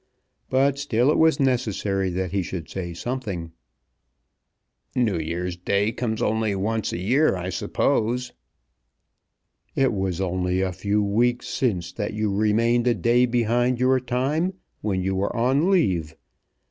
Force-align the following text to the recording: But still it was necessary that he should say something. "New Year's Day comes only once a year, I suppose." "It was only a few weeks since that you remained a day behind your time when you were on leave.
But 0.49 0.79
still 0.79 1.11
it 1.11 1.17
was 1.19 1.39
necessary 1.39 2.09
that 2.09 2.31
he 2.31 2.41
should 2.41 2.67
say 2.67 2.91
something. 2.91 3.51
"New 4.95 5.19
Year's 5.19 5.55
Day 5.55 5.91
comes 5.91 6.23
only 6.23 6.55
once 6.55 6.91
a 6.91 6.97
year, 6.97 7.35
I 7.37 7.49
suppose." 7.49 8.33
"It 9.75 9.93
was 9.93 10.19
only 10.19 10.59
a 10.61 10.71
few 10.71 11.03
weeks 11.03 11.47
since 11.49 11.91
that 11.91 12.15
you 12.15 12.33
remained 12.35 12.87
a 12.87 12.95
day 12.95 13.27
behind 13.27 13.79
your 13.79 13.99
time 13.99 14.55
when 14.81 15.03
you 15.03 15.13
were 15.13 15.35
on 15.35 15.69
leave. 15.69 16.15